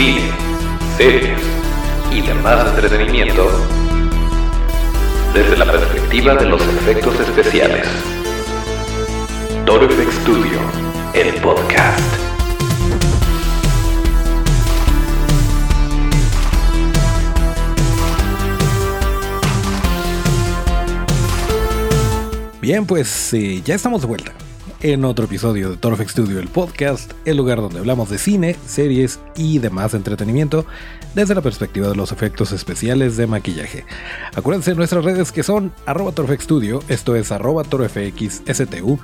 [0.00, 0.30] cine,
[0.96, 1.38] series
[2.10, 3.50] y demás entretenimiento
[5.34, 7.86] desde la perspectiva de los efectos especiales.
[9.66, 10.58] Toro Studio,
[11.12, 12.00] el podcast.
[22.62, 24.39] Bien, pues eh, ya estamos de vuelta
[24.82, 29.20] en otro episodio de Torfex Studio, el podcast, el lugar donde hablamos de cine, series
[29.36, 30.64] y demás entretenimiento
[31.14, 33.84] desde la perspectiva de los efectos especiales de maquillaje.
[34.34, 38.98] Acuérdense de nuestras redes que son arroba Studio, esto es arroba torfxstu,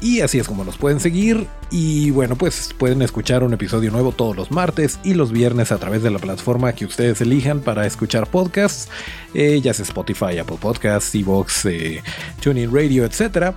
[0.00, 1.46] y así es como nos pueden seguir.
[1.70, 5.78] Y bueno, pues pueden escuchar un episodio nuevo todos los martes y los viernes a
[5.78, 8.88] través de la plataforma que ustedes elijan para escuchar podcasts,
[9.32, 12.02] eh, ya sea Spotify, Apple Podcasts, Evox, eh,
[12.42, 13.54] TuneIn Radio, etc.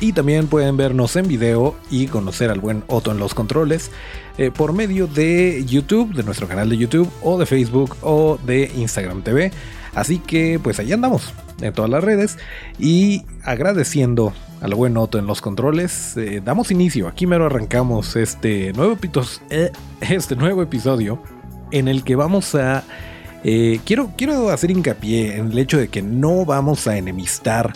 [0.00, 3.90] Y también pueden vernos en video y conocer al buen Otto en los controles
[4.38, 8.72] eh, por medio de YouTube, de nuestro canal de YouTube, o de Facebook, o de
[8.76, 9.52] Instagram TV.
[9.94, 12.38] Así que pues ahí andamos en todas las redes
[12.78, 17.06] y agradeciendo al buen Otto en los controles, eh, damos inicio.
[17.06, 18.96] Aquí mero arrancamos este nuevo,
[19.50, 21.22] eh, este nuevo episodio
[21.72, 22.84] en el que vamos a...
[23.42, 27.74] quiero, quiero hacer hincapié en el hecho de que no vamos a enemistar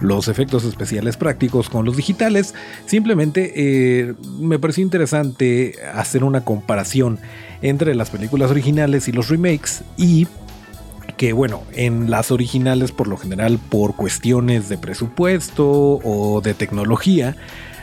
[0.00, 2.54] los efectos especiales prácticos con los digitales.
[2.86, 7.18] Simplemente eh, me pareció interesante hacer una comparación
[7.62, 10.26] entre las películas originales y los remakes y
[11.16, 17.36] que bueno, en las originales por lo general por cuestiones de presupuesto o de tecnología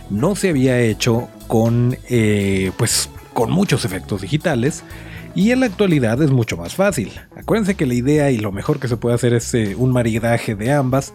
[0.10, 4.84] no se había hecho con eh, pues con muchos efectos digitales
[5.36, 7.12] y en la actualidad es mucho más fácil.
[7.36, 10.56] Acuérdense que la idea y lo mejor que se puede hacer es eh, un maridaje
[10.56, 11.14] de ambas,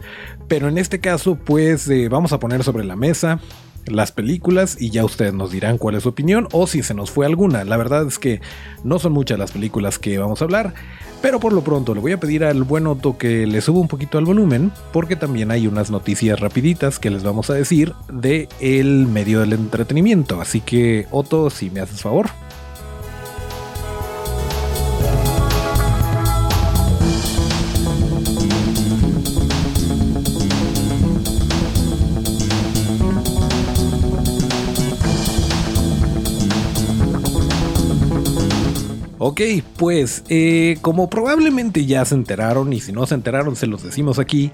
[0.48, 3.40] pero en este caso pues eh, vamos a poner sobre la mesa
[3.86, 7.10] las películas y ya ustedes nos dirán cuál es su opinión o si se nos
[7.10, 7.64] fue alguna.
[7.64, 8.40] La verdad es que
[8.84, 10.74] no son muchas las películas que vamos a hablar,
[11.22, 13.88] pero por lo pronto le voy a pedir al buen Otto que le suba un
[13.88, 18.48] poquito al volumen porque también hay unas noticias rapiditas que les vamos a decir de
[18.60, 20.40] el medio del entretenimiento.
[20.40, 22.30] Así que Otto, si me haces favor.
[39.28, 39.40] Ok,
[39.76, 44.20] pues eh, como probablemente ya se enteraron y si no se enteraron se los decimos
[44.20, 44.52] aquí,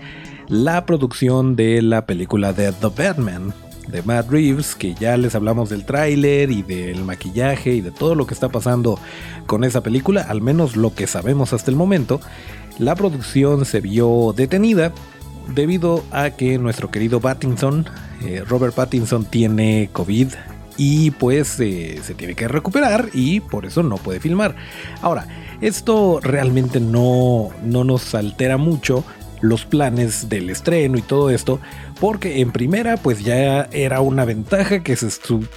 [0.49, 3.53] la producción de la película de The Batman
[3.89, 8.15] de Matt Reeves, que ya les hablamos del tráiler y del maquillaje y de todo
[8.15, 8.99] lo que está pasando
[9.47, 12.23] con esa película, al menos lo que sabemos hasta el momento,
[12.79, 14.95] la producción se vio detenida
[15.55, 17.85] debido a que nuestro querido Pattinson,
[18.25, 20.29] eh, Robert Pattinson tiene COVID
[20.77, 24.57] y pues se tiene que recuperar y por eso no puede filmar.
[25.01, 25.27] Ahora,
[25.61, 29.05] esto realmente no, no nos altera mucho
[29.43, 31.61] los planes del estreno y todo esto,
[32.01, 35.09] porque en primera pues ya era una ventaja que se,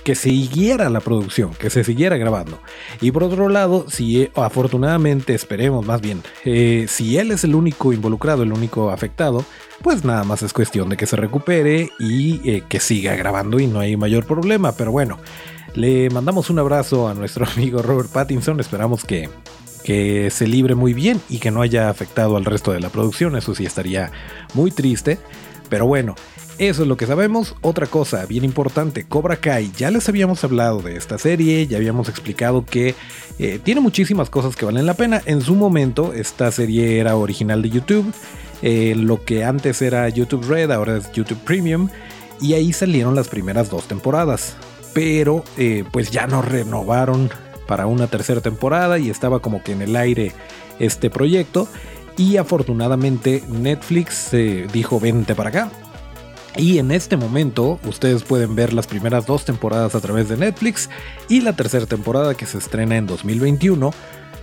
[0.04, 2.60] que siguiera la producción, que se siguiera grabando.
[3.00, 7.94] Y por otro lado, si afortunadamente esperemos más bien, eh, si él es el único
[7.94, 9.46] involucrado, el único afectado,
[9.82, 13.68] pues nada más es cuestión de que se recupere y eh, que siga grabando y
[13.68, 14.72] no hay mayor problema.
[14.72, 15.20] Pero bueno,
[15.76, 19.30] le mandamos un abrazo a nuestro amigo Robert Pattinson, esperamos que
[19.86, 23.36] que se libre muy bien y que no haya afectado al resto de la producción.
[23.36, 24.12] Eso sí estaría
[24.56, 25.20] muy triste.
[25.70, 26.16] Pero bueno,
[26.58, 27.56] eso es lo que sabemos.
[27.62, 29.72] Otra cosa bien importante, Cobra Kai.
[29.78, 32.96] Ya les habíamos hablado de esta serie, ya habíamos explicado que
[33.38, 35.22] eh, tiene muchísimas cosas que valen la pena.
[35.26, 38.12] En su momento, esta serie era original de YouTube.
[38.64, 41.90] Eh, lo que antes era YouTube Red, ahora es YouTube Premium.
[42.42, 44.58] Y ahí salieron las primeras dos temporadas.
[44.96, 47.30] Pero eh, pues ya no renovaron
[47.68, 50.32] para una tercera temporada y estaba como que en el aire
[50.80, 51.68] este proyecto.
[52.18, 55.70] Y afortunadamente Netflix eh, dijo vente para acá.
[56.58, 60.90] Y en este momento ustedes pueden ver las primeras dos temporadas a través de Netflix
[61.28, 63.92] y la tercera temporada que se estrena en 2021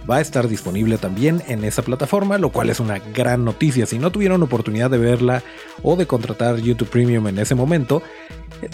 [0.09, 3.87] va a estar disponible también en esa plataforma, lo cual es una gran noticia.
[3.87, 5.43] Si no tuvieron oportunidad de verla
[5.83, 8.03] o de contratar YouTube Premium en ese momento,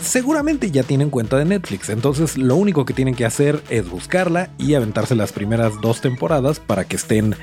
[0.01, 1.89] seguramente ya tienen cuenta de Netflix.
[1.89, 6.61] Entonces lo único que tienen que hacer es buscarla y aventarse las primeras dos temporadas
[6.61, 7.37] para que estén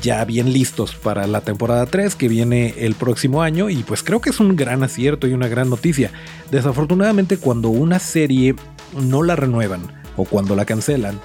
[0.00, 4.20] ya bien listos para la temporada 3 que viene el próximo año y pues creo
[4.20, 6.12] que es un gran acierto y una gran noticia.
[6.50, 8.54] Desafortunadamente cuando una serie
[9.00, 9.82] no la renuevan
[10.16, 11.20] o cuando la cancelan,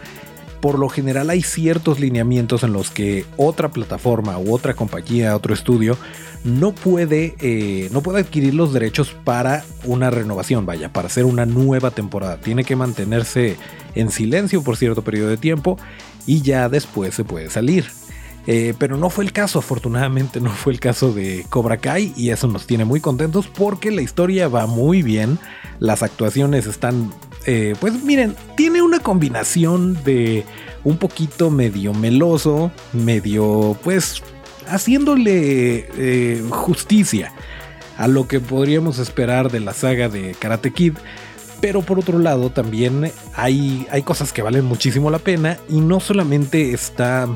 [0.62, 5.54] por lo general hay ciertos lineamientos en los que otra plataforma u otra compañía, otro
[5.54, 5.98] estudio,
[6.46, 11.46] no puede, eh, no puede adquirir los derechos para una renovación, vaya, para hacer una
[11.46, 12.38] nueva temporada.
[12.40, 13.58] Tiene que mantenerse
[13.96, 15.78] en silencio por cierto periodo de tiempo
[16.28, 17.86] y ya después se puede salir.
[18.48, 22.30] Eh, pero no fue el caso, afortunadamente no fue el caso de Cobra Kai y
[22.30, 25.40] eso nos tiene muy contentos porque la historia va muy bien,
[25.80, 27.12] las actuaciones están,
[27.48, 30.46] eh, pues miren, tiene una combinación de
[30.84, 34.22] un poquito medio meloso, medio pues
[34.68, 37.34] haciéndole eh, justicia
[37.98, 40.94] a lo que podríamos esperar de la saga de Karate Kid.
[41.62, 46.00] Pero por otro lado también hay, hay cosas que valen muchísimo la pena y no
[46.00, 47.28] solamente está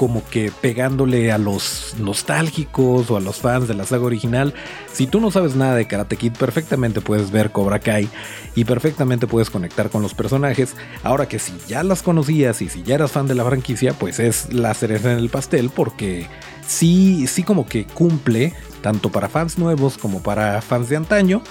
[0.00, 4.54] como que pegándole a los nostálgicos o a los fans de la saga original.
[4.90, 8.08] Si tú no sabes nada de Karate Kid, perfectamente puedes ver Cobra Kai
[8.54, 10.74] y perfectamente puedes conectar con los personajes.
[11.02, 14.20] Ahora que si ya las conocías y si ya eras fan de la franquicia, pues
[14.20, 16.28] es la cereza en el pastel porque
[16.66, 21.42] sí, sí como que cumple tanto para fans nuevos como para fans de antaño.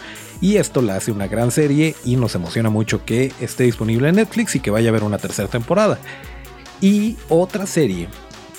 [0.42, 4.16] Y esto la hace una gran serie y nos emociona mucho que esté disponible en
[4.16, 6.00] Netflix y que vaya a haber una tercera temporada.
[6.82, 8.10] Y otra serie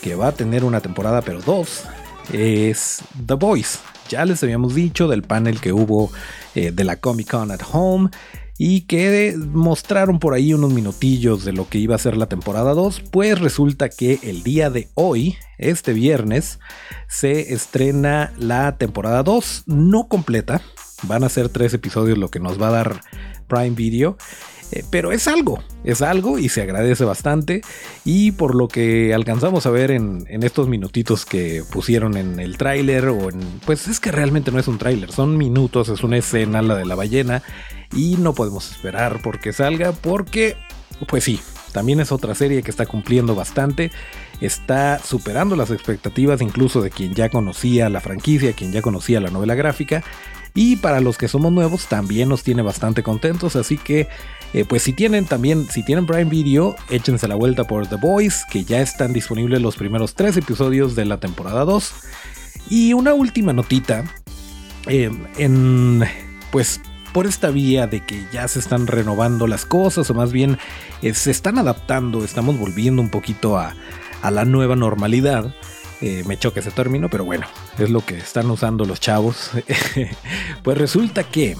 [0.01, 1.85] que va a tener una temporada, pero dos,
[2.33, 3.79] es The Voice.
[4.09, 6.11] Ya les habíamos dicho del panel que hubo
[6.55, 8.11] eh, de la Comic Con at Home
[8.63, 12.75] y que mostraron por ahí unos minutillos de lo que iba a ser la temporada
[12.75, 16.59] 2, pues resulta que el día de hoy, este viernes,
[17.09, 20.61] se estrena la temporada 2, no completa,
[21.05, 23.01] van a ser tres episodios lo que nos va a dar
[23.49, 24.19] Prime Video.
[24.73, 27.63] Eh, pero es algo, es algo y se agradece bastante.
[28.05, 33.07] Y por lo que alcanzamos a ver en, estos minutitos que pusieron en el tráiler,
[33.09, 33.41] o en.
[33.67, 36.85] Pues es que realmente no es un tráiler, son minutos, es una escena, la de
[36.85, 37.43] la ballena.
[37.95, 40.57] Y no podemos esperar porque salga, porque,
[41.09, 41.41] pues sí,
[41.73, 43.91] también es otra serie que está cumpliendo bastante.
[44.41, 49.31] Está superando las expectativas incluso de quien ya conocía la franquicia, quien ya conocía la
[49.31, 50.05] novela gráfica.
[50.55, 53.57] Y para los que somos nuevos también nos tiene bastante contentos.
[53.57, 54.09] Así que
[54.53, 58.45] eh, pues si tienen también, si tienen Prime Video, échense la vuelta por The Boys,
[58.51, 61.93] que ya están disponibles los primeros tres episodios de la temporada 2.
[62.69, 64.05] Y una última notita,
[64.89, 66.03] eh, en,
[66.51, 66.81] pues
[67.13, 70.59] por esta vía de que ya se están renovando las cosas, o más bien
[71.03, 73.75] eh, se están adaptando, estamos volviendo un poquito a,
[74.23, 75.55] a la nueva normalidad.
[76.01, 77.47] me choca ese término, pero bueno,
[77.79, 79.51] es lo que están usando los chavos.
[80.63, 81.57] pues resulta que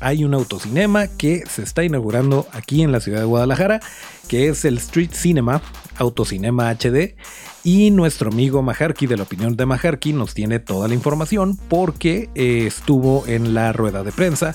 [0.00, 3.80] hay un autocinema que se está inaugurando aquí en la ciudad de Guadalajara,
[4.28, 5.62] que es el Street Cinema,
[5.98, 7.14] Autocinema HD.
[7.62, 12.30] Y nuestro amigo Majarki de la opinión de Majarki nos tiene toda la información porque
[12.34, 14.54] eh, estuvo en la rueda de prensa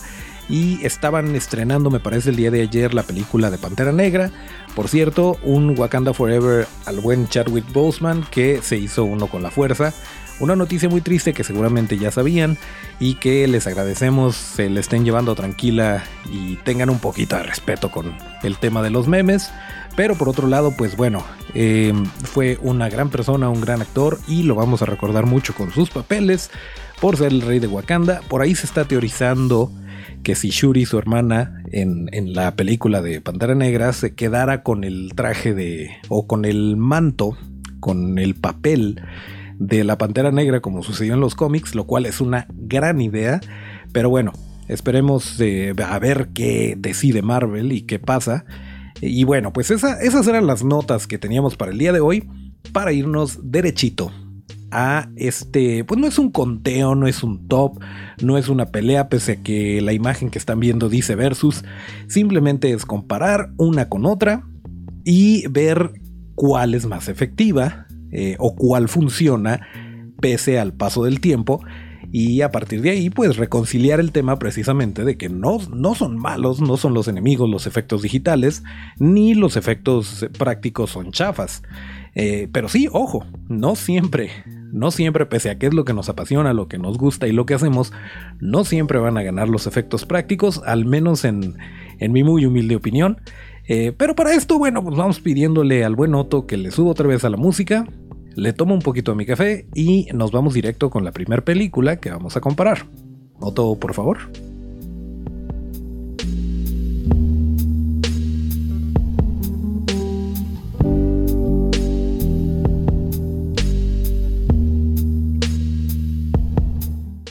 [0.50, 4.32] y estaban estrenando, me parece, el día de ayer la película de Pantera Negra.
[4.76, 9.52] Por cierto, un Wakanda Forever al buen Chadwick Boseman que se hizo uno con la
[9.52, 9.94] fuerza.
[10.38, 12.58] Una noticia muy triste que seguramente ya sabían
[13.00, 17.90] y que les agradecemos se le estén llevando tranquila y tengan un poquito de respeto
[17.90, 19.50] con el tema de los memes.
[19.96, 21.24] Pero por otro lado, pues bueno,
[21.54, 25.72] em, fue una gran persona, un gran actor y lo vamos a recordar mucho con
[25.72, 26.52] sus papeles
[27.00, 28.20] por ser el rey de Wakanda.
[28.28, 29.72] Por ahí se está teorizando
[30.22, 34.84] que si Shuri, su hermana, en, en, la película de Pantera Negra, se quedara con
[34.84, 35.92] el traje de.
[36.10, 37.38] o con el manto,
[37.80, 39.02] con el papel
[39.60, 43.40] de la Pantera Negra como sucedió en los cómics, lo cual es una gran idea,
[43.92, 44.34] pero bueno,
[44.68, 48.46] esperemos eh, a ver qué decide Marvel y qué pasa.
[49.02, 52.30] Y bueno, pues esas eran las notas que teníamos para el día de hoy,
[52.72, 54.12] para irnos derechito
[54.72, 57.80] a este, pues no es un conteo, no es un top,
[58.22, 61.64] no es una pelea, pese a que la imagen que están viendo dice versus,
[62.08, 64.48] simplemente es comparar una con otra
[65.04, 65.94] y ver
[66.36, 67.85] cuál es más efectiva
[68.18, 69.68] eh, o cuál funciona
[70.22, 71.60] pese al paso del tiempo
[72.14, 76.16] y a partir de ahí pues reconciliar el tema precisamente de que no, no son
[76.16, 78.64] malos, no son los enemigos los efectos digitales,
[79.00, 81.62] ni los efectos prácticos son chafas.
[82.16, 84.30] Eh, pero sí, ojo, no siempre,
[84.72, 87.34] no siempre, pese a que es lo que nos apasiona, lo que nos gusta y
[87.34, 87.92] lo que hacemos,
[88.40, 91.58] no siempre van a ganar los efectos prácticos, al menos en,
[92.00, 93.20] en mi muy humilde opinión.
[93.68, 97.08] Eh, pero para esto, bueno, pues vamos pidiéndole al buen Otto que le suba otra
[97.08, 97.86] vez a la música,
[98.36, 101.98] le tomo un poquito de mi café y nos vamos directo con la primera película
[101.98, 102.86] que vamos a comparar.
[103.40, 104.18] Otto, por favor.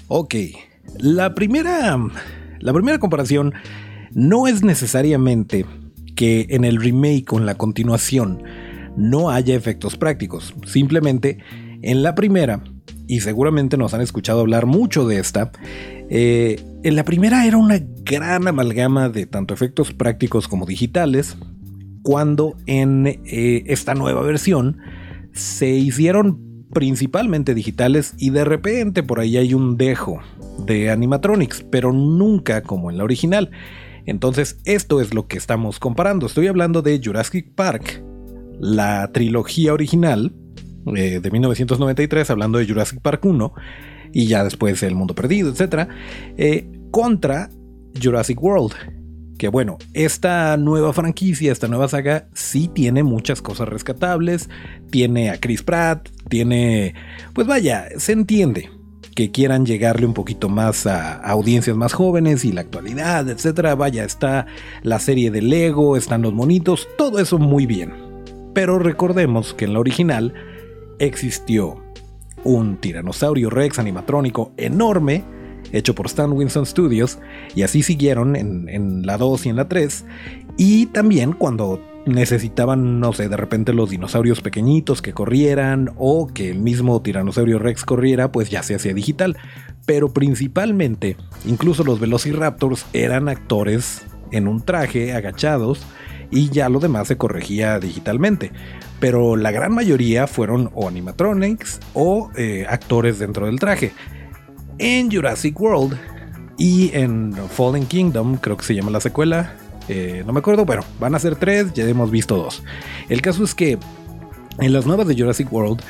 [0.08, 0.34] Ok,
[0.98, 1.98] la primera,
[2.60, 3.52] la primera comparación
[4.12, 5.66] no es necesariamente
[6.14, 8.42] que en el remake o en la continuación
[8.96, 10.54] no haya efectos prácticos.
[10.64, 11.38] Simplemente
[11.82, 12.62] en la primera
[13.06, 15.52] y seguramente nos han escuchado hablar mucho de esta.
[16.10, 21.36] Eh, en la primera era una gran amalgama de tanto efectos prácticos como digitales,
[22.02, 24.78] cuando en eh, esta nueva versión
[25.32, 30.20] se hicieron principalmente digitales y de repente por ahí hay un dejo
[30.66, 33.50] de animatronics, pero nunca como en la original.
[34.06, 36.26] Entonces esto es lo que estamos comparando.
[36.26, 38.02] Estoy hablando de Jurassic Park,
[38.60, 40.32] la trilogía original
[40.96, 43.52] eh, de 1993, hablando de Jurassic Park 1
[44.12, 45.88] y ya después El Mundo Perdido, etc.
[46.36, 47.50] Eh, contra
[48.00, 48.72] Jurassic World.
[49.38, 54.48] Que bueno, esta nueva franquicia, esta nueva saga, sí tiene muchas cosas rescatables.
[54.90, 56.94] Tiene a Chris Pratt, tiene.
[57.32, 58.70] Pues vaya, se entiende
[59.14, 63.74] que quieran llegarle un poquito más a, audiencias más jóvenes y la actualidad, etcétera.
[63.74, 64.46] Vaya, está
[64.82, 68.03] la serie de Lego, están los monitos, todo eso muy bien.
[68.54, 70.32] Pero recordemos que en la original
[70.98, 71.82] existió
[72.44, 75.24] un tiranosaurio rex animatrónico enorme
[75.72, 77.18] hecho por Stan Winston Studios,
[77.54, 80.04] y así siguieron en, en, la 2 y en la 3.
[80.56, 86.50] Y también cuando necesitaban, no sé, de repente los dinosaurios pequeñitos que corrieran o que
[86.50, 89.36] el mismo tiranosaurio Rex corriera, pues ya se hacía digital.
[89.86, 95.84] Pero principalmente, incluso los Velociraptors eran actores en un traje, agachados,
[96.34, 98.50] y ya lo demás se corregía digitalmente.
[98.98, 103.92] Pero la gran mayoría fueron o animatronics o eh, actores dentro del traje.
[104.78, 105.96] En Jurassic World
[106.58, 109.54] y en Fallen Kingdom, creo que se llama la secuela,
[109.88, 112.64] eh, no me acuerdo, bueno, van a ser tres, ya hemos visto dos.
[113.08, 113.78] El caso es que
[114.58, 115.82] en las nuevas de Jurassic World,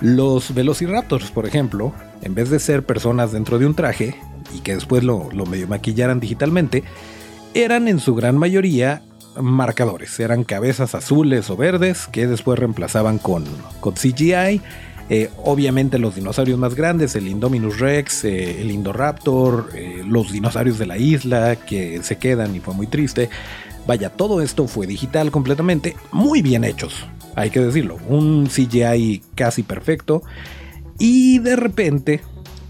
[0.00, 4.14] los Velociraptors, por ejemplo, en vez de ser personas dentro de un traje
[4.54, 6.84] y que después lo, medio maquillaran digitalmente,
[7.54, 9.02] eran en su gran mayoría
[9.40, 13.44] marcadores, eran cabezas azules o verdes que después reemplazaban con,
[13.80, 14.60] con CGI
[15.10, 20.78] eh, obviamente los dinosaurios más grandes, el Indominus Rex, eh, el Indoraptor, eh, los dinosaurios
[20.78, 23.30] de la isla que se quedan y fue muy triste.
[23.86, 27.96] Vaya, todo esto fue digital completamente, muy bien hechos, hay que decirlo.
[28.06, 30.22] Un CGI casi perfecto.
[30.98, 32.20] Y de repente,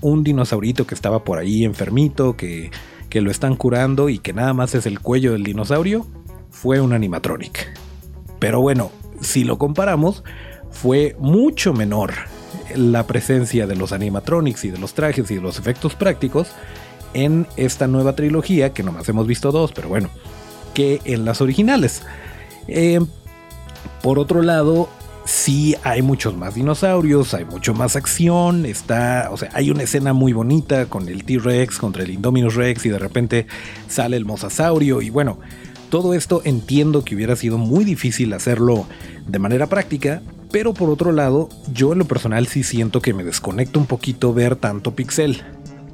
[0.00, 2.70] un dinosaurito que estaba por ahí enfermito, que,
[3.08, 6.06] que lo están curando y que nada más es el cuello del dinosaurio,
[6.50, 7.69] fue un animatronic.
[8.38, 8.90] Pero bueno,
[9.21, 10.23] si lo comparamos,
[10.71, 12.12] fue mucho menor
[12.75, 16.49] la presencia de los animatronics y de los trajes y de los efectos prácticos
[17.14, 20.11] en esta nueva trilogía, que nomás hemos visto dos, pero bueno,
[20.75, 22.02] que en las originales.
[22.67, 23.00] Eh,
[24.02, 24.88] por otro lado,
[25.25, 30.12] sí hay muchos más dinosaurios, hay mucho más acción, está, o sea, hay una escena
[30.12, 33.47] muy bonita con el T-Rex contra el Indominus Rex y de repente
[33.88, 35.38] sale el mosasaurio y bueno,
[35.88, 38.87] todo esto entiendo que hubiera sido muy difícil hacerlo
[39.26, 43.25] de manera práctica, pero por otro lado, yo en lo personal sí siento que me
[43.25, 45.42] desconecto un poquito ver tanto pixel.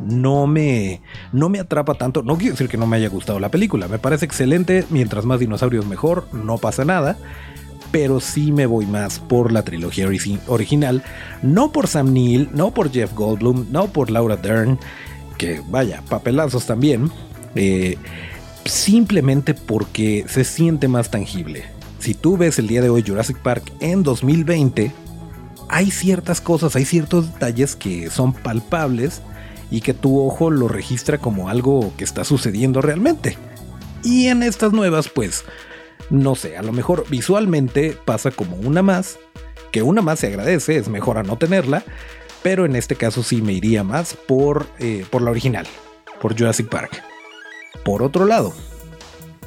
[0.00, 1.00] No me,
[1.32, 2.22] no me atrapa tanto.
[2.22, 3.88] No quiero decir que no me haya gustado la película.
[3.88, 4.84] Me parece excelente.
[4.90, 6.26] Mientras más dinosaurios mejor.
[6.32, 7.16] No pasa nada.
[7.90, 10.08] Pero sí me voy más por la trilogía
[10.48, 11.02] original.
[11.42, 12.48] No por Sam Neill.
[12.52, 13.66] No por Jeff Goldblum.
[13.70, 14.78] No por Laura Dern.
[15.38, 17.10] Que vaya, papelazos también.
[17.54, 17.96] Eh,
[18.64, 23.72] simplemente porque se siente más tangible si tú ves el día de hoy Jurassic Park
[23.80, 24.92] en 2020,
[25.70, 29.22] hay ciertas cosas, hay ciertos detalles que son palpables
[29.70, 33.38] y que tu ojo lo registra como algo que está sucediendo realmente.
[34.02, 35.46] Y en estas nuevas, pues,
[36.10, 39.18] no sé, a lo mejor visualmente pasa como una más,
[39.72, 41.84] que una más se agradece, es mejor a no tenerla,
[42.42, 45.66] pero en este caso sí me iría más por, eh, por la original,
[46.20, 47.13] por Jurassic Park.
[47.82, 48.54] Por otro lado,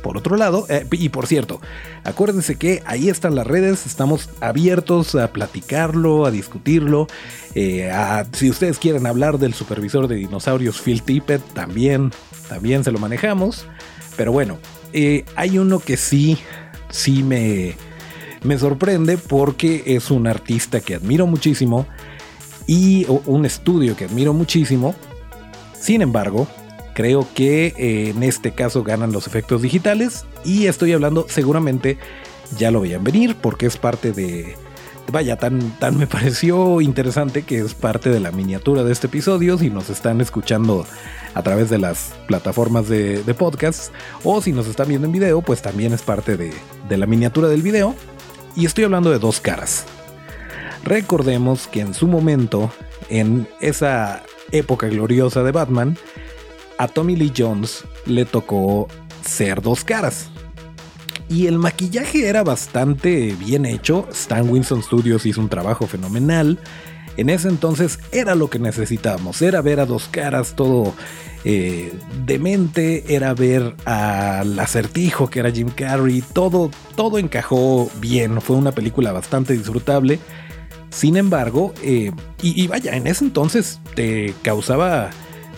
[0.07, 1.59] por otro lado, eh, y por cierto,
[2.03, 7.07] acuérdense que ahí están las redes, estamos abiertos a platicarlo, a discutirlo.
[7.55, 7.91] Eh,
[8.31, 12.11] si ustedes quieren hablar del supervisor de dinosaurios Phil Tippett, también,
[12.47, 13.65] también se lo manejamos.
[14.15, 14.59] Pero bueno,
[14.93, 16.37] eh, hay uno que sí,
[16.89, 17.75] sí me,
[18.43, 21.85] me sorprende porque es un artista que admiro muchísimo
[22.65, 24.95] y un estudio que admiro muchísimo.
[25.73, 26.47] Sin embargo,
[26.97, 31.99] Creo que eh, en este caso ganan los efectos digitales y estoy hablando seguramente
[32.57, 34.55] ya lo veían venir porque es parte de...
[35.11, 39.59] Vaya, tan, tan me pareció interesante que es parte de la miniatura de este episodio.
[39.59, 40.87] Si nos están escuchando
[41.35, 45.43] a través de las plataformas de, de podcast o si nos están viendo en video,
[45.43, 46.51] pues también es parte de,
[46.89, 47.93] de la miniatura del video.
[48.55, 49.85] Y estoy hablando de dos caras.
[50.83, 52.71] Recordemos que en su momento,
[53.07, 55.95] en esa época gloriosa de Batman,
[56.77, 58.87] a Tommy Lee Jones le tocó
[59.25, 60.29] ser dos caras.
[61.29, 64.07] Y el maquillaje era bastante bien hecho.
[64.11, 66.57] Stan Winston Studios hizo un trabajo fenomenal.
[67.17, 70.93] En ese entonces era lo que necesitábamos, era ver a dos caras todo
[71.43, 71.91] eh,
[72.25, 78.71] demente, era ver al acertijo que era Jim Carrey, todo, todo encajó bien, fue una
[78.71, 80.19] película bastante disfrutable.
[80.89, 85.09] Sin embargo, eh, y, vaya, en ese entonces te causaba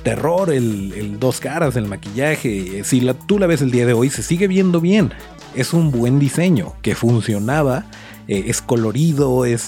[0.03, 2.83] terror el, dos caras, el maquillaje.
[2.83, 5.11] Si la, tú la ves el día de hoy, se sigue viendo bien.
[5.55, 7.85] Es un buen diseño que funcionaba,
[8.27, 9.67] eh, es colorido, es,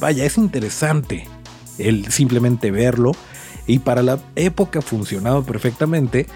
[0.00, 1.26] vaya, es interesante
[1.78, 3.12] el simplemente verlo.
[3.66, 6.26] Y para la época funcionaba perfectamente.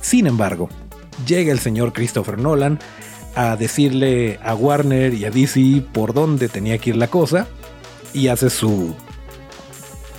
[0.00, 0.68] Sin embargo,
[1.26, 2.78] llega el señor Christopher Nolan
[3.34, 7.46] a decirle a Warner y a DC por dónde tenía que ir la cosa
[8.12, 8.94] y hace su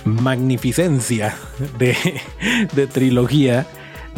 [0.04, 1.34] magnificencia
[1.78, 1.96] de,
[2.74, 3.66] de trilogía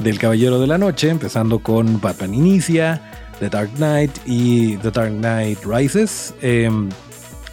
[0.02, 3.00] del Caballero de la Noche, empezando con Batman Inicia,
[3.38, 6.34] The Dark Knight y The Dark Knight Rises.
[6.40, 6.88] Em,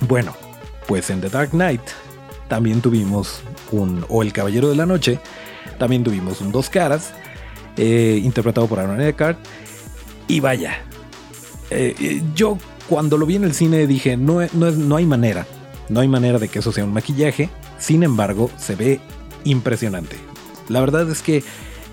[0.08, 0.34] bueno,
[0.88, 1.82] pues en The Dark Knight
[2.48, 5.20] también tuvimos un, o El Caballero de la Noche,
[5.78, 7.14] también tuvimos un Dos Caras,
[7.78, 9.40] eh, interpretado por Aaron Eckhart.
[10.28, 10.80] Y vaya,
[11.72, 12.58] eh, eh, yo
[12.88, 15.48] cuando lo vi en el cine dije, no, no, no hay manera,
[15.90, 17.50] no hay manera de que eso sea un maquillaje.
[17.80, 19.00] Sin embargo, se ve
[19.44, 20.18] impresionante.
[20.68, 21.44] La verdad es que,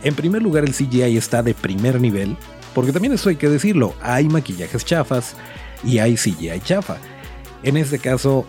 [0.02, 2.36] en primer lugar, el CGI está de primer nivel,
[2.74, 5.34] porque también eso hay que decirlo, hay maquillajes chafas
[5.82, 6.98] y hay CGI chafa.
[7.62, 8.44] En este caso,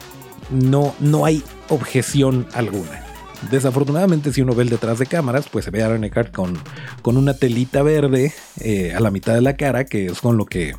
[0.50, 3.04] no, no hay objeción alguna.
[3.52, 6.58] Desafortunadamente, si uno ve el detrás de cámaras, pues se ve a Aaron con,
[7.02, 10.46] con una telita verde eh, a la mitad de la cara, que es con lo
[10.46, 10.76] que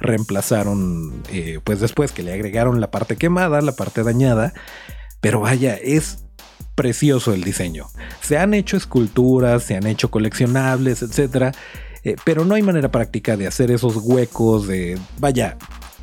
[0.00, 4.52] reemplazaron, eh, pues después que le agregaron la parte quemada, la parte dañada.
[5.20, 6.24] Pero vaya, es
[6.74, 7.88] precioso el diseño.
[8.20, 11.54] Se han hecho esculturas, se han hecho coleccionables, etc.
[12.04, 14.98] Eh, pero no hay manera práctica de hacer esos huecos de...
[15.18, 15.56] Vaya,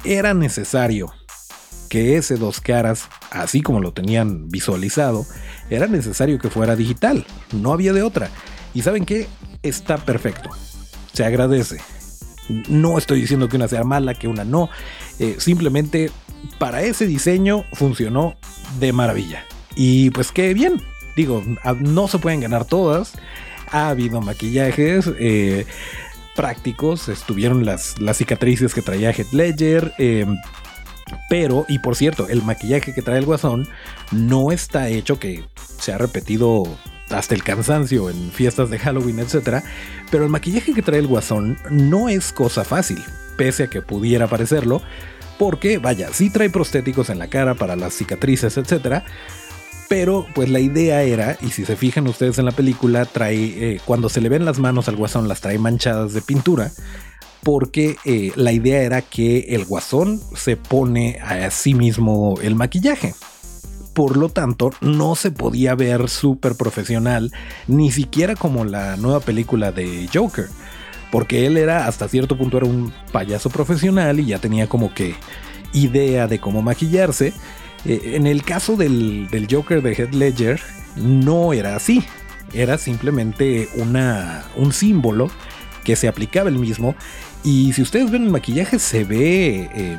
[0.03, 1.13] era necesario
[1.89, 5.25] que ese dos caras, así como lo tenían visualizado,
[5.69, 7.25] era necesario que fuera digital.
[7.51, 8.31] No había de otra.
[8.73, 9.27] Y saben qué?
[9.61, 10.49] Está perfecto.
[11.13, 11.77] Se agradece.
[12.67, 14.69] No estoy diciendo que una sea mala, que una no.
[15.19, 16.09] Eh, simplemente
[16.57, 18.35] para ese diseño funcionó
[18.79, 19.45] de maravilla.
[19.75, 20.81] Y pues qué bien.
[21.15, 21.43] Digo,
[21.79, 23.13] no se pueden ganar todas.
[23.71, 25.65] Ha habido maquillajes eh,
[26.35, 27.09] prácticos.
[27.09, 29.93] Estuvieron las, las cicatrices que traía Heath Ledger.
[29.97, 30.25] Eh,
[31.29, 33.67] pero, y por cierto, el maquillaje que trae el guasón
[34.11, 35.43] no está hecho que
[35.79, 36.63] se ha repetido
[37.09, 39.63] hasta el cansancio en fiestas de Halloween, etc.
[40.09, 43.03] Pero el maquillaje que trae el guasón no es cosa fácil,
[43.37, 44.81] pese a que pudiera parecerlo,
[45.37, 49.03] porque vaya, sí trae prostéticos en la cara para las cicatrices, etc.
[49.89, 53.81] Pero pues la idea era, y si se fijan ustedes en la película, trae, eh,
[53.85, 56.71] cuando se le ven las manos al guasón las trae manchadas de pintura,
[57.43, 63.13] porque eh, la idea era que el guasón se pone a sí mismo el maquillaje
[63.93, 67.31] por lo tanto no se podía ver súper profesional,
[67.67, 70.49] ni siquiera como la nueva película de Joker,
[71.13, 75.13] porque él era hasta cierto punto era un payaso profesional y ya tenía como que
[75.71, 77.33] idea de cómo maquillarse.
[77.85, 80.59] Eh, en el caso del, Joker de Head Ledger
[80.95, 82.03] no era así,
[82.51, 85.29] era simplemente una, un símbolo
[85.83, 86.95] que se aplicaba el mismo
[87.43, 89.69] y si ustedes ven el maquillaje se ve...
[89.71, 89.97] Eh,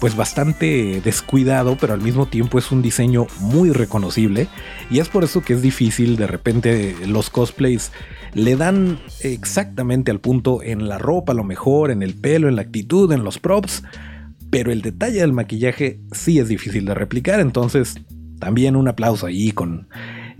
[0.00, 4.48] pues bastante descuidado, pero al mismo tiempo es un diseño muy reconocible.
[4.90, 7.92] Y es por eso que es difícil de repente los cosplays
[8.34, 12.56] le dan exactamente al punto en la ropa, a lo mejor, en el pelo, en
[12.56, 13.82] la actitud, en los props,
[14.50, 17.98] pero el detalle del maquillaje sí es difícil de replicar, entonces
[18.38, 19.88] también un aplauso ahí con,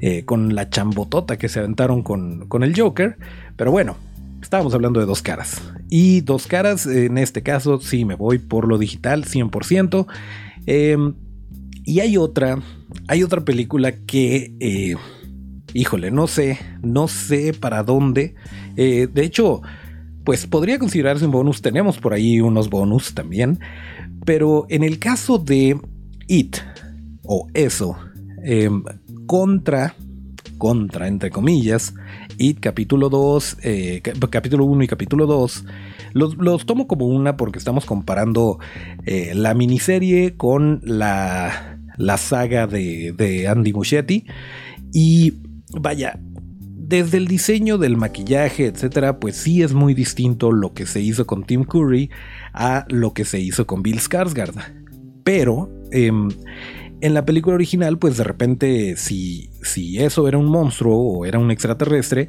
[0.01, 3.17] eh, con la chambotota que se aventaron con, con el Joker,
[3.57, 3.97] pero bueno,
[4.43, 5.63] Estábamos hablando de dos caras.
[5.89, 10.07] Y dos caras, en este caso, sí me voy por lo digital, 100%.
[10.67, 11.15] Em,
[11.85, 12.61] y hay otra,
[13.09, 14.97] hay otra película que, eh,
[15.73, 18.35] híjole, no sé, no sé para dónde.
[18.77, 19.63] Eh, de hecho,
[20.25, 21.63] pues podría considerarse un bonus.
[21.63, 23.61] Tenemos por ahí unos bonus también.
[24.25, 25.79] Pero en el caso de
[26.27, 26.57] It,
[27.23, 27.97] o eso,
[28.45, 28.83] em,
[29.27, 29.95] contra,
[30.59, 31.95] contra, entre comillas,
[32.39, 35.65] y capítulo 2, eh, capítulo 1 y capítulo 2,
[36.13, 38.59] los, tomo como una porque estamos comparando
[39.05, 44.25] eh, la miniserie con la, la saga de, de Andy Muschietti.
[44.93, 45.35] Y
[45.79, 46.19] vaya,
[46.89, 51.27] desde el diseño del maquillaje, etcétera, pues sí es muy distinto lo que se hizo
[51.27, 52.11] con Tim Curry
[52.53, 54.55] a lo que se hizo con Bill Skarsgård.
[55.25, 56.29] Pero em,
[57.07, 61.39] en la película original, pues de repente, si, si eso era un monstruo o era
[61.39, 62.29] un extraterrestre,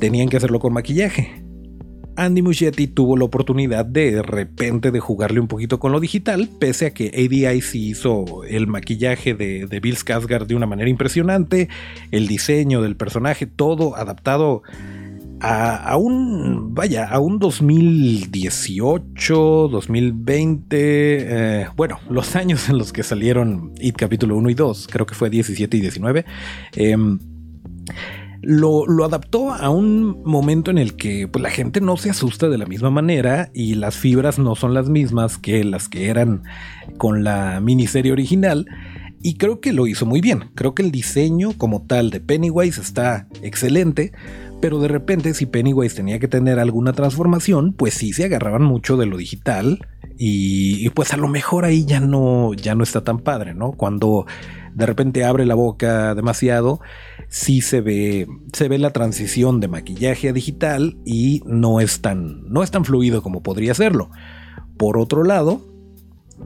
[0.00, 1.44] tenían que hacerlo con maquillaje.
[2.16, 6.86] Andy Muschietti tuvo la oportunidad de, repente de jugarle un poquito con lo digital, pese
[6.86, 11.68] a que ADI sí hizo el maquillaje de, Bill Skarsgård de una manera impresionante,
[12.10, 14.62] el diseño del personaje, todo adaptado
[15.40, 23.72] a, un, vaya, a un 2018, 2020, eh, bueno, los años en los que salieron
[23.80, 26.24] It capítulo 1 y 2, creo que fue 17 y 19
[28.46, 32.58] lo, adaptó a un momento en el que pues, la gente no se asusta de
[32.58, 36.44] la misma manera y las fibras no son las mismas que las que eran
[36.96, 38.66] con la miniserie original.
[39.22, 40.50] Y creo que lo hizo muy bien.
[40.54, 44.12] Creo que el diseño como tal de Pennywise está excelente.
[44.60, 48.96] Pero de repente si Pennywise tenía que tener alguna transformación, pues sí se agarraban mucho
[48.96, 49.86] de lo digital.
[50.18, 53.72] Y, pues a lo mejor ahí ya no, ya no está tan padre, ¿no?
[53.72, 54.26] Cuando
[54.74, 56.80] de repente abre la boca demasiado
[57.28, 62.48] sí se ve, se ve la transición de maquillaje a digital y no es tan,
[62.48, 64.10] no es tan fluido como podría serlo.
[64.76, 65.60] Por otro lado,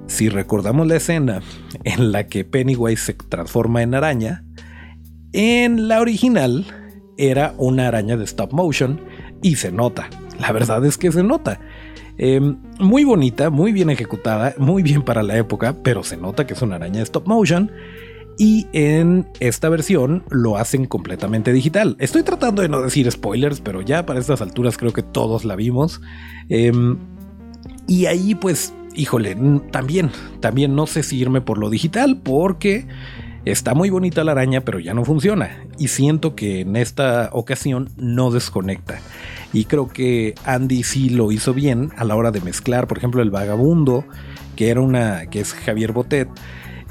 [0.07, 1.41] si recordamos la escena
[1.85, 4.45] en la que Pennywise se transforma en araña,
[5.33, 6.67] en la original
[7.17, 9.01] era una araña de stop motion
[9.43, 10.09] y se nota.
[10.41, 11.61] La verdad es que se nota.
[12.19, 16.55] Em, muy bonita, muy bien ejecutada, muy bien para la época, pero se nota que
[16.55, 17.71] es una araña de stop motion.
[18.39, 21.97] Y en esta versión lo hacen completamente digital.
[21.99, 25.57] Estoy tratando de no decir spoilers, pero ya para estas alturas creo que todos la
[25.57, 26.01] vimos.
[26.49, 26.97] Em,
[27.87, 29.37] y ahí pues, híjole,
[29.71, 32.87] también, también no sé si irme por lo digital porque
[33.45, 35.65] está muy bonita la araña, pero ya no funciona.
[35.79, 38.99] Y siento que en esta ocasión no desconecta.
[39.53, 43.23] Y creo que Andy sí lo hizo bien a la hora de mezclar, por ejemplo,
[43.23, 44.05] el vagabundo,
[44.57, 46.29] que era una, que es Javier Botet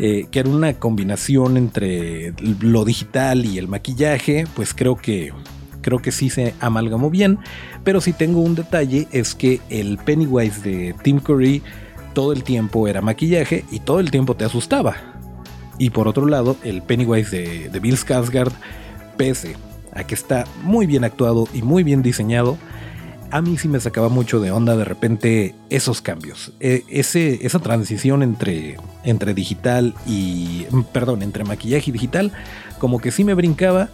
[0.02, 5.34] eh, que era una combinación entre lo digital y el maquillaje, pues creo que
[5.82, 7.38] creo que sí se amalgamó bien,
[7.84, 11.62] pero si tengo un detalle es que el Pennywise de Tim Curry
[12.14, 14.96] todo el tiempo era maquillaje y todo el tiempo te asustaba.
[15.78, 18.52] Y por otro lado, el Pennywise de, de Bill Skarsgård,
[19.18, 19.56] pese
[19.94, 22.58] a que está muy bien actuado y muy bien diseñado,
[23.32, 27.60] a mí sí me sacaba mucho de onda de repente esos cambios, e, ese, esa
[27.60, 32.32] transición entre, entre digital y, perdón, entre maquillaje y digital,
[32.80, 33.90] como que sí me brincaba.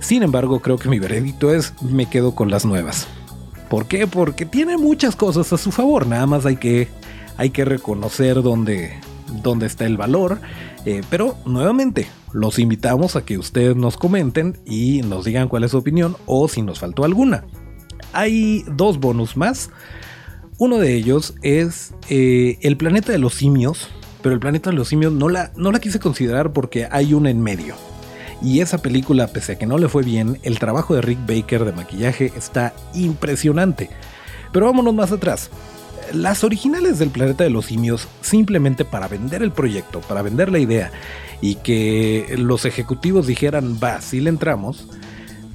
[0.00, 3.08] Sin embargo, creo que mi veredicto es me quedo con las nuevas.
[3.68, 4.06] ¿Por qué?
[4.06, 6.88] Porque tiene muchas cosas a su favor, nada más hay que,
[7.36, 9.00] hay que reconocer dónde,
[9.42, 10.40] dónde está el valor.
[10.84, 15.72] Eh, pero nuevamente, los invitamos a que ustedes nos comenten y nos digan cuál es
[15.72, 17.44] su opinión o si nos faltó alguna
[18.16, 19.70] hay dos bonus más.
[20.58, 23.90] Uno de ellos es eh, el planeta de los simios,
[24.22, 27.30] pero el planeta de los simios no la, no la quise considerar porque hay una
[27.30, 27.74] en medio.
[28.42, 31.64] Y esa película, pese a que no le fue bien, el trabajo de Rick Baker
[31.64, 33.90] de maquillaje está impresionante.
[34.52, 35.50] Pero vámonos más atrás.
[36.12, 40.58] Las originales del planeta de los simios, simplemente para vender el proyecto, para vender la
[40.58, 40.92] idea
[41.40, 44.88] y que los ejecutivos dijeran, va, si le entramos,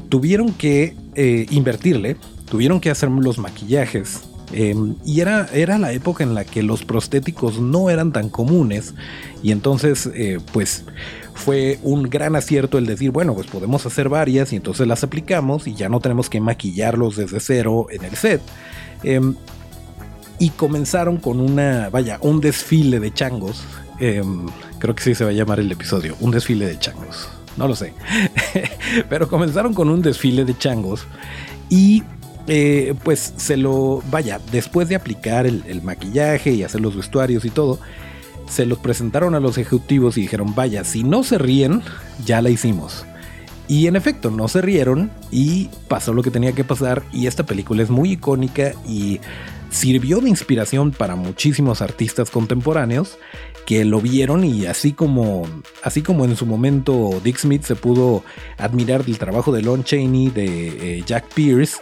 [0.09, 2.17] tuvieron que eh, invertirle
[2.51, 4.23] tuvieron que hacer los maquillajes.
[4.51, 8.93] Em, y era, era la época en la que los prostéticos no eran tan comunes.
[9.41, 10.83] Y entonces, eh, pues
[11.33, 15.65] fue un gran acierto el decir, bueno, pues podemos hacer varias y entonces las aplicamos
[15.65, 18.41] y ya no tenemos que maquillarlos desde cero en el set.
[20.41, 23.63] Y comenzaron con una, vaya, un desfile de changos.
[23.99, 24.47] Em,
[24.79, 27.29] creo que sí se va a llamar el episodio, un desfile de changos.
[27.57, 27.93] No lo sé.
[29.09, 31.05] Pero comenzaron con un desfile de changos
[31.69, 32.01] y
[32.47, 37.51] eh, pues se lo, vaya, después de aplicar el, maquillaje y hacer los vestuarios y
[37.51, 37.79] todo,
[38.49, 41.83] se los presentaron a los ejecutivos y dijeron, vaya, si no se ríen,
[42.25, 43.05] ya la hicimos.
[43.67, 47.45] Y en efecto, no se rieron y pasó lo que tenía que pasar y esta
[47.45, 49.19] película es muy icónica y
[49.71, 53.17] sirvió de inspiración para muchísimos artistas contemporáneos
[53.65, 55.47] que lo vieron y así como
[55.81, 58.23] así como en su momento Dick Smith se pudo
[58.57, 61.77] admirar del trabajo de Lon Chaney, de eh, Jack Pierce,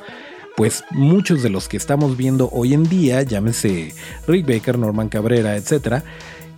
[0.56, 3.93] pues muchos de los que estamos viendo hoy en día, llámese
[4.28, 6.04] Rick Baker, Norman Cabrera, etc.,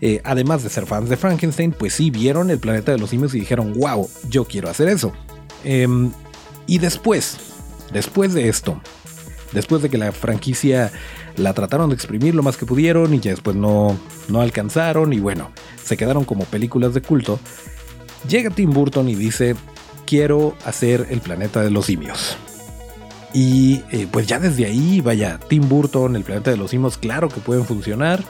[0.04, 3.36] eh, además de ser fans de Frankenstein, pues sí vieron el planeta de los simios
[3.36, 5.14] y dijeron, wow, yo quiero hacer eso.
[5.64, 6.12] Em,
[6.66, 7.38] y después,
[7.94, 8.82] después de esto,
[9.52, 10.92] después de que la franquicia
[11.38, 15.20] la trataron de exprimir lo más que pudieron y ya después no, no alcanzaron y
[15.20, 15.52] bueno,
[15.84, 17.40] se quedaron como películas de culto,
[18.28, 19.56] llega Tim Burton y dice,
[20.06, 22.38] quiero hacer el planeta de los simios.
[23.34, 27.30] Y eh, pues ya desde ahí, vaya, Tim Burton, el planeta de los simios, claro
[27.30, 28.24] que pueden funcionar.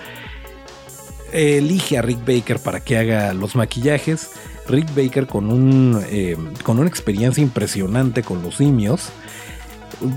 [1.33, 4.29] Elige a Rick Baker para que haga los maquillajes.
[4.67, 9.09] Rick Baker con, un, eh, con una experiencia impresionante con los simios.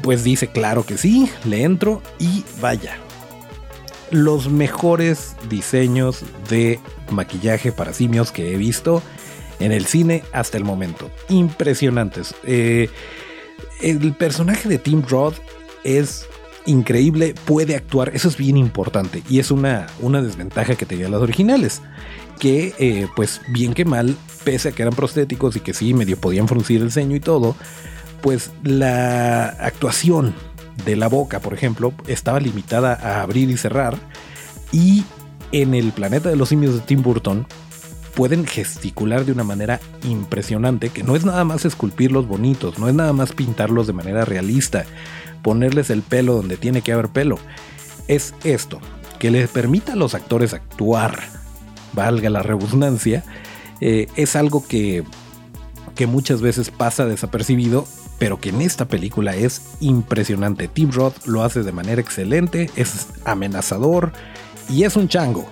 [0.03, 2.99] Pues dice, claro que sí, le entro y vaya.
[4.11, 9.03] Los mejores diseños de maquillaje para simios que he visto
[9.61, 11.11] en el cine hasta el momento.
[11.29, 12.35] Impresionantes.
[12.45, 12.89] Eh,
[13.83, 15.37] el personaje de Tim Roth
[15.85, 16.27] es
[16.67, 21.21] increíble, puede actuar, eso es bien importante y es una, una desventaja que tenían las
[21.21, 21.83] originales,
[22.39, 26.17] que eh, pues bien que mal, pese a que eran prostéticos y que sí, medio
[26.17, 27.57] podían fruncir el ceño y todo,
[28.25, 30.33] pues la actuación
[30.87, 33.99] de la boca, por ejemplo, estaba limitada a abrir y cerrar
[34.73, 35.05] y
[35.53, 37.47] en el planeta de los simios de Tim Burton
[38.15, 42.95] pueden gesticular de una manera impresionante, que no es nada más esculpirlos bonitos, no es
[42.95, 44.87] nada más pintarlos de manera realista,
[45.43, 47.39] ponerles el pelo donde tiene que haber pelo.
[48.09, 48.81] Es esto,
[49.19, 51.21] que les permita a los actores actuar,
[51.93, 53.23] valga la redundancia,
[53.83, 55.05] eh, es algo que,
[55.95, 57.87] que muchas veces pasa desapercibido,
[58.19, 60.69] pero que en esta película es impresionante.
[60.69, 64.13] Tim Roth lo hace de manera excelente, es amenazador
[64.69, 65.49] y es un chango.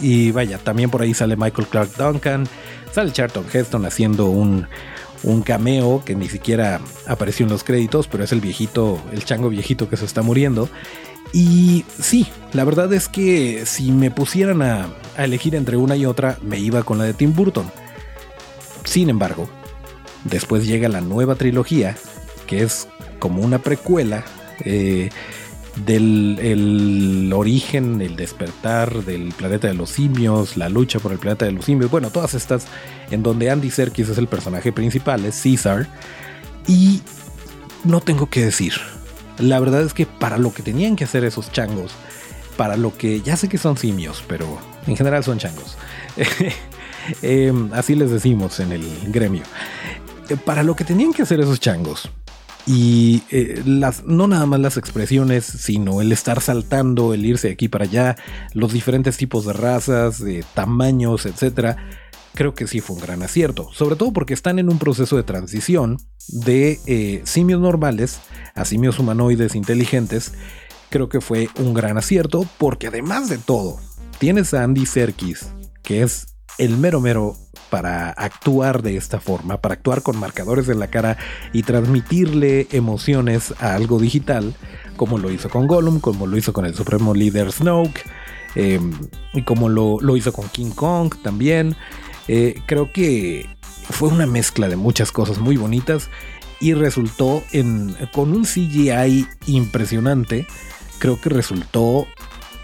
[0.00, 2.46] Y vaya, también por ahí sale Michael Clark Duncan,
[2.92, 4.66] sale Charlton Heston haciendo un,
[5.24, 9.48] un cameo que ni siquiera apareció en los créditos, pero es el viejito, el chango
[9.48, 10.68] viejito que se está muriendo.
[11.32, 16.38] Y sí, la verdad es que si me pusieran a, elegir entre una y otra,
[16.42, 17.70] me iba con la de Tim Burton.
[18.84, 19.48] Sin embargo,
[20.24, 21.96] después llega la nueva trilogía,
[22.46, 24.24] que es como una precuela.
[24.60, 25.10] Eh,
[25.76, 31.46] del el origen, el despertar del planeta de los simios, la lucha por el planeta
[31.46, 32.66] de los simios, bueno, todas estas
[33.10, 35.88] en donde Andy Serkis es el personaje principal, es Caesar,
[36.66, 37.02] y
[37.82, 38.74] no tengo que decir,
[39.38, 41.92] la verdad es que para lo que tenían que hacer esos changos,
[42.56, 45.76] para lo que ya sé que son simios, pero en general son changos,
[47.22, 49.42] em, así les decimos en el gremio,
[50.44, 52.10] para lo que tenían que hacer esos changos,
[52.66, 57.54] y eh, las, no nada más las expresiones, sino el estar saltando, el irse de
[57.54, 58.16] aquí para allá,
[58.54, 61.76] los diferentes tipos de razas, de tamaños, etcétera,
[62.34, 63.68] creo que sí fue un gran acierto.
[63.72, 68.20] Sobre todo porque están en un proceso de transición de eh, simios normales
[68.54, 70.32] a simios humanoides inteligentes.
[70.88, 73.78] Creo que fue un gran acierto porque además de todo,
[74.18, 75.48] tienes a Andy Serkis,
[75.82, 77.36] que es el mero mero
[77.70, 81.16] para actuar de esta forma, para actuar con marcadores en la cara
[81.52, 84.54] y transmitirle emociones a algo digital,
[84.96, 88.02] como lo hizo con Gollum, como lo hizo con el supremo líder Snoke,
[88.54, 88.92] em,
[89.32, 91.76] y como lo, hizo con King Kong también.
[92.28, 93.48] Eh, creo que
[93.90, 96.10] fue una mezcla de muchas cosas muy bonitas
[96.60, 100.46] y resultó en, con un CGI impresionante.
[100.98, 102.06] Creo que resultó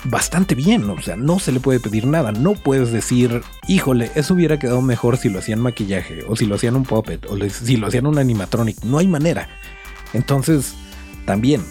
[0.04, 4.34] bastante bien, o sea, no se le puede pedir nada, no puedes decir, híjole, eso
[4.34, 7.76] hubiera quedado mejor si lo hacían maquillaje, o si lo hacían un puppet, o si
[7.76, 9.48] lo hacían un animatronic, no hay manera.
[10.12, 10.74] Entonces,
[11.26, 11.62] también,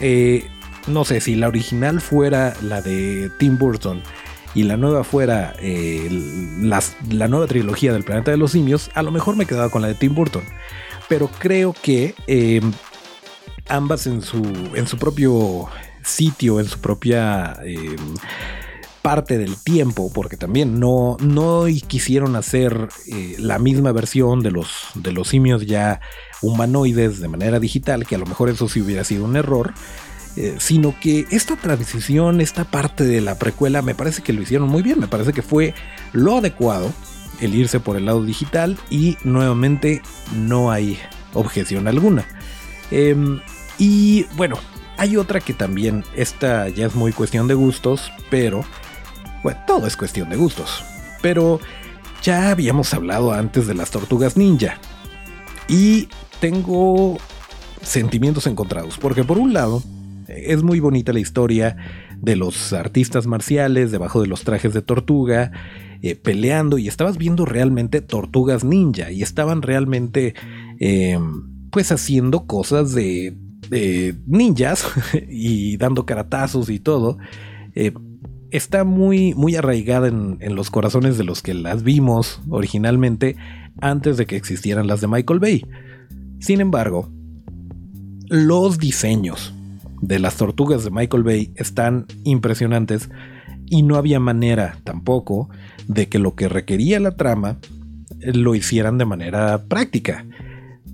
[0.00, 0.46] eh,
[0.86, 4.02] no sé, si la original fuera la de Tim Burton
[4.54, 6.08] y la nueva fuera eh,
[6.60, 9.88] la nueva trilogía del planeta de los simios, a lo mejor me quedaba con la
[9.88, 10.44] de Tim Burton.
[11.08, 12.60] Pero creo que eh,
[13.68, 14.42] ambas en su,
[14.74, 15.68] en su propio
[16.04, 17.96] sitio, en su propia eh,
[19.02, 24.88] parte del tiempo, porque también no, no quisieron hacer eh, la misma versión de los,
[24.94, 26.00] de los simios ya
[26.40, 29.74] humanoides de manera digital, que a lo mejor eso sí hubiera sido un error.
[30.36, 34.68] Eh, sino que esta transición, esta parte de la precuela, me parece que lo hicieron
[34.68, 35.74] muy bien, me parece que fue
[36.12, 36.92] lo adecuado
[37.40, 40.02] el irse por el lado digital y nuevamente
[40.34, 40.98] no hay
[41.34, 42.26] objeción alguna.
[42.90, 43.40] Em,
[43.78, 44.56] y bueno,
[44.96, 48.64] hay otra que también, esta ya es muy cuestión de gustos, pero,
[49.42, 50.84] bueno, todo es cuestión de gustos.
[51.22, 51.60] Pero
[52.22, 54.78] ya habíamos hablado antes de las tortugas ninja.
[55.68, 56.08] Y
[56.40, 57.18] tengo
[57.82, 59.82] sentimientos encontrados, porque por un lado,
[60.28, 61.76] es muy bonita la historia
[62.20, 65.52] de los artistas marciales debajo de los trajes de tortuga,
[66.02, 70.34] eh, peleando y estabas viendo realmente tortugas ninja y estaban realmente
[70.80, 71.18] eh,
[71.70, 73.36] pues haciendo cosas de
[74.26, 74.86] ninjas
[75.28, 77.18] y dando caratazos y todo,
[77.74, 77.92] eh,
[78.50, 83.36] está muy, muy arraigada en, los corazones de los que las vimos originalmente
[83.80, 85.66] antes de que existieran las de Michael Bay.
[86.38, 87.10] Sin embargo,
[88.28, 89.52] los diseños
[90.00, 93.10] de las tortugas de Michael Bay están impresionantes
[93.66, 95.48] y no había manera tampoco
[95.88, 97.58] de que lo que requería la trama
[98.20, 100.24] lo hicieran de manera práctica.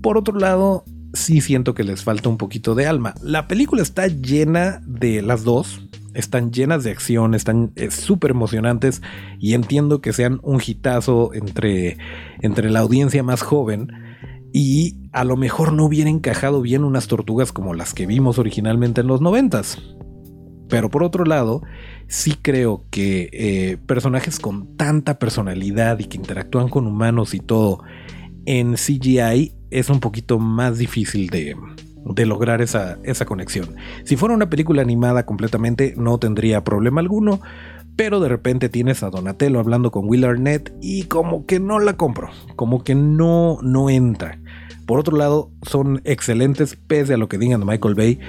[0.01, 3.15] Por otro lado, sí siento que les falta un poquito de alma.
[3.21, 9.01] La película está llena de las dos, están llenas de acción, están súper emocionantes
[9.39, 11.97] y entiendo que sean un hitazo entre,
[12.41, 13.91] entre la audiencia más joven.
[14.53, 18.99] y a lo mejor no hubiera encajado bien unas tortugas como las que vimos originalmente
[18.99, 19.77] en los noventas.
[20.67, 21.61] Pero por otro lado,
[22.07, 27.83] sí creo que eh, personajes con tanta personalidad y que interactúan con humanos y todo
[28.45, 31.55] en CGI es un poquito más difícil de,
[32.25, 33.75] lograr esa, esa conexión.
[34.03, 37.41] Si fuera una película animada completamente no tendría problema alguno,
[37.95, 41.97] pero de repente tienes a Donatello hablando con Will Arnett y como que no la
[41.97, 44.39] compro, como que no, no entra.
[44.85, 48.19] Por otro lado, son excelentes pese a lo que digan de Michael Bay.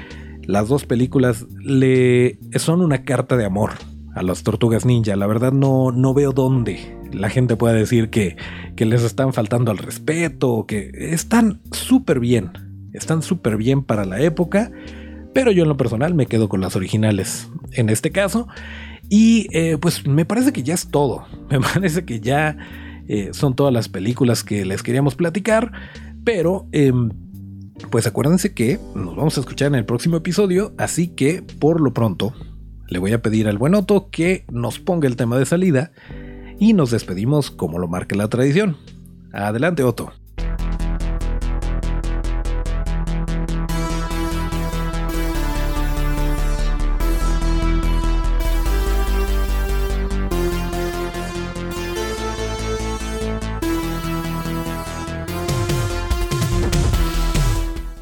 [0.45, 3.73] Las dos películas le son una carta de amor
[4.15, 5.17] a las tortugas ninja.
[5.17, 8.37] La verdad no, no veo dónde la gente pueda decir que,
[8.77, 12.53] que les están faltando al respeto que están súper bien.
[12.93, 14.71] Están súper bien para la época.
[15.35, 17.49] Pero yo en lo personal me quedo con las originales.
[17.73, 18.49] En este caso,
[19.09, 21.25] y eh, pues me parece que ya es todo.
[21.51, 22.57] Me parece que ya
[23.09, 25.73] eh, son todas las películas que les queríamos platicar.
[26.25, 27.11] Pero em,
[27.91, 30.75] pues acuérdense que nos vamos a escuchar en el próximo episodio.
[30.77, 32.35] Así que por lo pronto
[32.93, 35.93] le voy a pedir al buen Otto que nos ponga el tema de salida.
[36.59, 38.77] Y nos despedimos como lo marca la tradición.
[39.33, 40.13] Adelante Otto.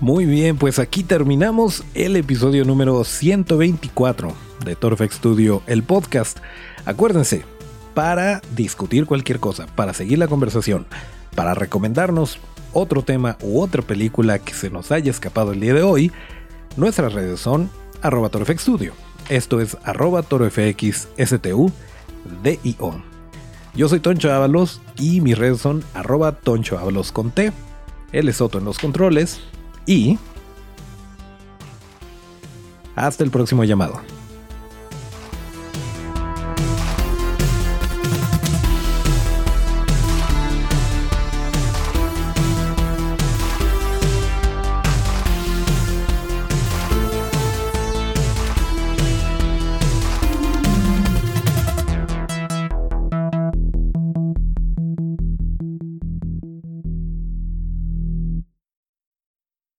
[0.00, 6.38] Muy bien, pues aquí terminamos el episodio número 124 de Torfex Studio, el podcast.
[6.84, 7.44] Acuérdense,
[7.94, 10.86] para discutir cualquier cosa, para seguir la conversación,
[11.34, 12.38] para recomendarnos
[12.72, 16.12] otro tema u otra película que se nos haya escapado el día de hoy,
[16.76, 17.70] nuestras redes son
[18.02, 18.92] arroba Studio.
[19.28, 20.24] Esto es arroba
[23.74, 26.80] Yo soy Toncho Ábalos y mis redes son arroba Toncho
[27.12, 27.52] con T.
[28.12, 29.40] Él es Soto en los controles
[29.86, 30.18] y
[32.96, 34.00] hasta el próximo llamado.